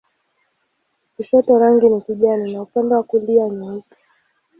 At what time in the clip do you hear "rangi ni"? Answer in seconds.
1.59-2.01